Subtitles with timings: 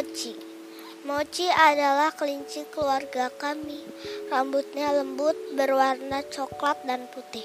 [0.00, 0.32] Mochi
[1.04, 3.84] Mochi adalah kelinci keluarga kami.
[4.32, 7.44] Rambutnya lembut, berwarna coklat dan putih.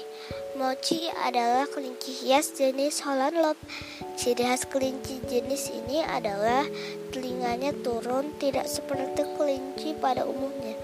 [0.56, 3.60] Mochi adalah kelinci hias jenis Holland Lop.
[4.16, 6.64] Ciri khas kelinci jenis ini adalah
[7.16, 10.76] telinganya turun tidak seperti kelinci pada umumnya.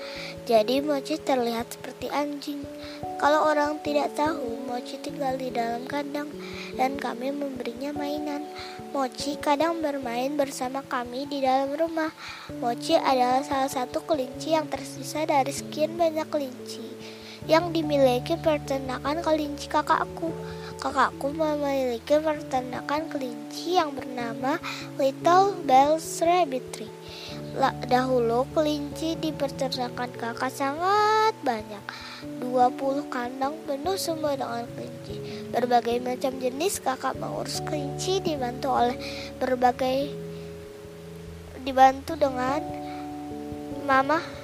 [0.48, 2.64] Jadi Mochi terlihat seperti anjing.
[3.20, 6.32] Kalau orang tidak tahu, Mochi tinggal di dalam kandang
[6.80, 8.48] dan kami memberinya mainan.
[8.96, 12.08] Mochi kadang bermain bersama kami di dalam rumah.
[12.64, 16.80] Mochi adalah salah satu kelinci yang tersisa dari sekian banyak kelinci
[17.44, 20.32] yang dimiliki peternakan kelinci kakakku.
[20.82, 24.58] Kakakku memiliki peternakan kelinci yang bernama
[24.98, 26.90] Little Bells Rabbitry.
[27.86, 31.86] Dahulu kelinci di kakak sangat banyak
[32.42, 35.22] 20 kandang penuh semua dengan kelinci.
[35.54, 38.98] Berbagai macam jenis kakak mengurus kelinci dibantu oleh
[39.38, 40.10] berbagai
[41.62, 42.58] dibantu dengan
[43.86, 44.41] mama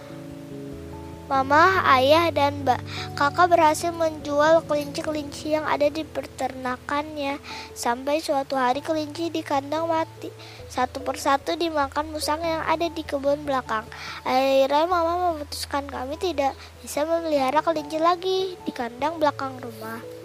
[1.29, 2.81] Mama, ayah, dan mbak
[3.13, 7.37] kakak berhasil menjual kelinci-kelinci yang ada di peternakannya.
[7.77, 10.33] Sampai suatu hari kelinci di kandang mati.
[10.73, 13.85] Satu persatu dimakan musang yang ada di kebun belakang.
[14.25, 20.18] Akhirnya mama memutuskan kami tidak bisa memelihara kelinci lagi di kandang belakang rumah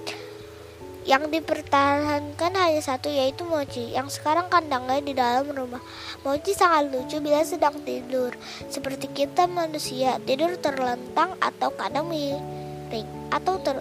[1.04, 5.84] yang dipertahankan hanya satu yaitu Mochi yang sekarang kandangnya di dalam rumah.
[6.24, 8.32] Mochi sangat lucu bila sedang tidur,
[8.72, 13.78] seperti kita manusia tidur terlentang atau kadang miring atau ter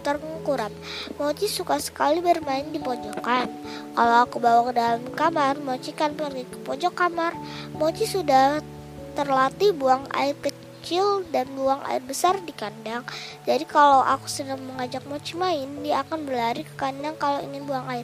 [0.00, 0.72] terkurap.
[1.20, 3.48] Mochi suka sekali bermain di pojokan.
[3.92, 7.36] Kalau aku bawa ke dalam kamar, Mochi kan pergi ke pojok kamar.
[7.76, 8.64] Mochi sudah
[9.12, 10.49] terlatih buang air kecil
[10.90, 13.06] kecil dan buang air besar di kandang.
[13.46, 17.86] Jadi kalau aku sedang mengajak Mochi main, dia akan berlari ke kandang kalau ingin buang
[17.86, 18.02] air.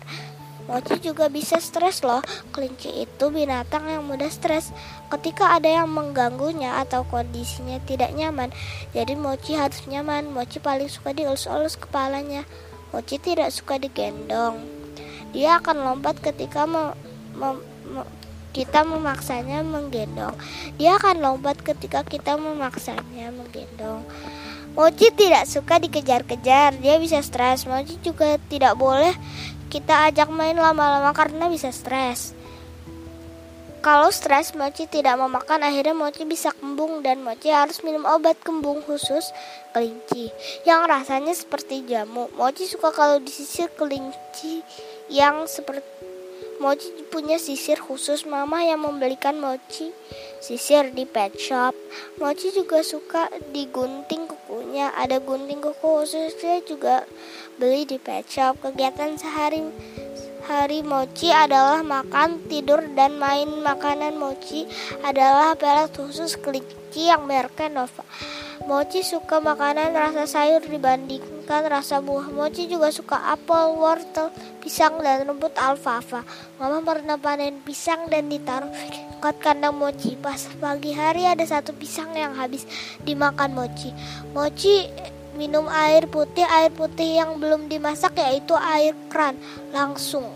[0.70, 2.22] Mochi juga bisa stres loh.
[2.54, 4.70] Kelinci itu binatang yang mudah stres
[5.10, 8.54] ketika ada yang mengganggunya atau kondisinya tidak nyaman.
[8.94, 10.30] Jadi Mochi harus nyaman.
[10.30, 12.46] Mochi paling suka dielus-elus kepalanya.
[12.94, 14.62] Mochi tidak suka digendong.
[15.34, 16.94] Dia akan lompat ketika mau
[18.56, 20.32] kita memaksanya menggendong.
[20.80, 24.00] Dia akan lompat ketika kita memaksanya menggendong.
[24.72, 27.68] Mochi tidak suka dikejar-kejar, dia bisa stres.
[27.68, 29.12] Mochi juga tidak boleh
[29.68, 32.32] kita ajak main lama-lama karena bisa stres.
[33.84, 38.40] Kalau stres, Mochi tidak mau makan, akhirnya Mochi bisa kembung dan Mochi harus minum obat
[38.42, 39.30] kembung khusus
[39.70, 40.32] kelinci
[40.66, 42.26] yang rasanya seperti jamu.
[42.34, 44.66] Mochi suka kalau disisir kelinci
[45.06, 46.15] yang seperti
[46.56, 49.92] Mochi punya sisir khusus mama yang membelikan Mochi
[50.40, 51.76] sisir di pet shop.
[52.16, 54.88] Mochi juga suka digunting kukunya.
[54.96, 57.04] Ada gunting kuku khususnya juga
[57.60, 58.56] beli di pet shop.
[58.64, 59.68] Kegiatan sehari
[60.46, 63.60] hari Mochi adalah makan, tidur, dan main.
[63.60, 64.64] Makanan Mochi
[65.04, 68.06] adalah pelet khusus kelinci yang mereknya Nova.
[68.64, 70.64] Mochi suka makanan rasa sayur
[71.46, 72.26] dibandingkan rasa buah.
[72.34, 76.26] Mochi juga suka apel, wortel, pisang, dan rumput alfalfa.
[76.58, 78.68] Mama pernah panen pisang dan ditaruh
[79.14, 80.18] dekat kandang Mochi.
[80.18, 82.66] Pas pagi hari ada satu pisang yang habis
[83.06, 83.94] dimakan Mochi.
[84.34, 84.90] Mochi
[85.38, 89.38] minum air putih, air putih yang belum dimasak yaitu air kran
[89.70, 90.26] langsung.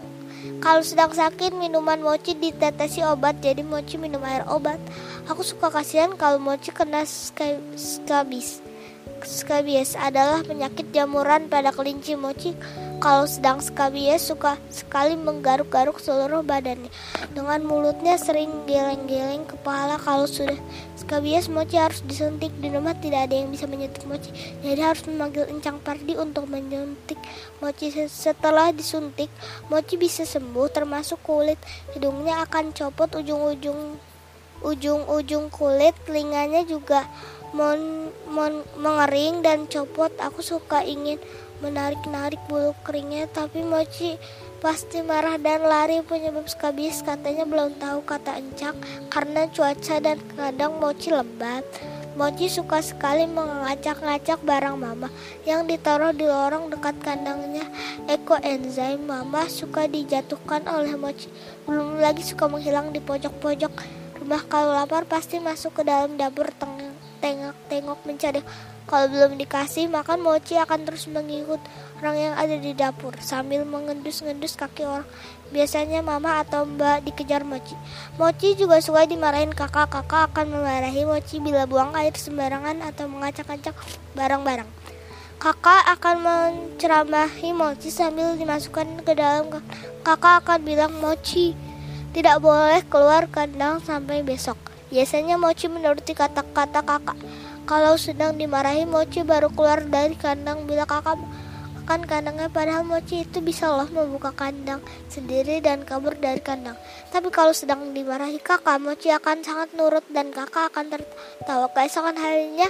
[0.63, 4.81] Kalau sedang sakit, minuman mochi ditetesi obat, jadi mochi minum air obat.
[5.29, 8.70] Aku suka kasihan kalau Mochi kena skabis.
[9.25, 12.57] Skabies adalah penyakit jamuran pada kelinci Mochi.
[13.01, 16.93] Kalau sedang skabies suka sekali menggaruk-garuk seluruh badannya.
[17.33, 20.57] Dengan mulutnya sering geleng-geleng kepala kalau sudah
[21.01, 22.53] skabies Mochi harus disuntik.
[22.61, 24.29] Di rumah tidak ada yang bisa menyuntik Mochi.
[24.61, 27.17] Jadi harus memanggil Encang Pardi untuk menyuntik
[27.65, 27.89] Mochi.
[28.05, 29.33] Setelah disuntik,
[29.73, 31.57] Mochi bisa sembuh termasuk kulit.
[31.97, 33.97] Hidungnya akan copot ujung-ujung
[34.61, 37.09] ujung-ujung kulit telinganya juga
[37.55, 40.11] mon, mon, mengering dan copot.
[40.23, 41.19] Aku suka ingin
[41.61, 44.17] menarik-narik bulu keringnya, tapi Mochi
[44.61, 47.03] pasti marah dan lari penyebab skabis.
[47.05, 48.75] Katanya belum tahu kata encak
[49.13, 51.65] karena cuaca dan kadang Mochi lembat.
[52.19, 55.09] Mochi suka sekali mengacak-ngacak barang mama
[55.47, 57.65] yang ditaruh di lorong dekat kandangnya.
[58.11, 61.31] Eko enzim mama suka dijatuhkan oleh Mochi.
[61.65, 66.53] Belum lagi suka menghilang di pojok-pojok Bah kalau lapar pasti masuk ke dalam dapur
[67.81, 68.41] tengok-tengok mencari.
[68.85, 71.63] Kalau belum dikasih makan mochi akan terus mengikut
[72.03, 75.09] orang yang ada di dapur sambil mengendus-ngendus kaki orang.
[75.55, 77.73] Biasanya mama atau mbak dikejar mochi.
[78.21, 79.89] Mochi juga suka dimarahin kakak.
[79.89, 83.75] Kakak akan memarahi mochi bila buang air sembarangan atau mengacak-acak
[84.13, 84.69] barang-barang.
[85.41, 89.49] Kakak akan menceramahi mochi sambil dimasukkan ke dalam.
[90.05, 91.57] Kakak akan bilang mochi
[92.11, 94.59] Tidak boleh keluar kandang sampai besok.
[94.91, 97.15] Biasanya Mochi menuruti kata-kata kakak.
[97.71, 101.15] Kalau sedang dimarahi, Mochi baru keluar dari kandang bila kakak
[101.87, 106.75] akan kandangnya padahal Mochi itu bisa loh membuka kandang sendiri dan kabur dari kandang.
[107.15, 111.71] Tapi kalau sedang dimarahi kakak, Mochi akan sangat nurut dan kakak akan tertawa.
[111.71, 112.67] Keesokan harinya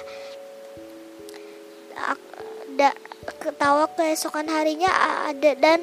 [3.40, 4.92] ketawa keesokan harinya
[5.32, 5.80] ada dan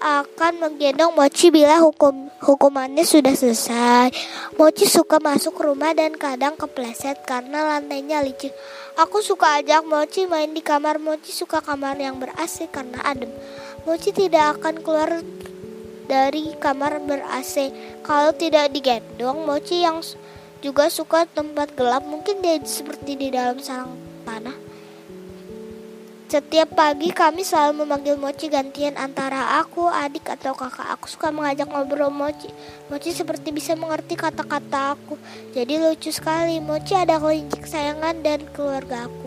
[0.00, 4.08] akan menggendong Mochi bila hukum hukumannya sudah selesai.
[4.56, 8.48] Mochi suka masuk rumah dan kadang kepleset karena lantainya licin.
[8.96, 10.96] Aku suka ajak Mochi main di kamar.
[10.96, 13.28] Mochi suka kamar yang ber AC karena adem.
[13.84, 15.20] Mochi tidak akan keluar
[16.08, 17.68] dari kamar ber AC
[18.00, 19.44] kalau tidak digendong.
[19.44, 20.00] Mochi yang
[20.64, 22.08] juga suka tempat gelap.
[22.08, 23.92] Mungkin dia seperti di dalam sarang
[24.24, 24.69] panah.
[26.30, 30.86] Setiap pagi kami selalu memanggil Mochi gantian antara aku, adik, atau kakak.
[30.94, 32.46] Aku suka mengajak ngobrol Mochi.
[32.86, 35.18] Mochi seperti bisa mengerti kata-kata aku.
[35.50, 36.62] Jadi lucu sekali.
[36.62, 39.19] Mochi ada kelinci kesayangan dan keluarga aku.